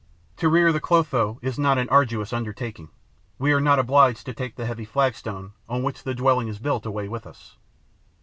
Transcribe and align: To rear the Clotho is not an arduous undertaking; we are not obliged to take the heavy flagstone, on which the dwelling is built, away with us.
To 0.37 0.49
rear 0.49 0.71
the 0.73 0.79
Clotho 0.79 1.37
is 1.43 1.59
not 1.59 1.77
an 1.77 1.87
arduous 1.89 2.33
undertaking; 2.33 2.89
we 3.37 3.51
are 3.51 3.61
not 3.61 3.77
obliged 3.77 4.25
to 4.25 4.33
take 4.33 4.55
the 4.55 4.65
heavy 4.65 4.83
flagstone, 4.83 5.53
on 5.69 5.83
which 5.83 6.01
the 6.01 6.15
dwelling 6.15 6.47
is 6.47 6.57
built, 6.57 6.87
away 6.87 7.07
with 7.07 7.27
us. 7.27 7.55